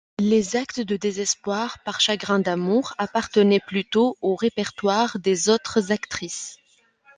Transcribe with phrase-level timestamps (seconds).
[0.17, 6.57] Les actes de désespoir par chagrin d'amour appartenaient plutôt au répertoire des autres actrices.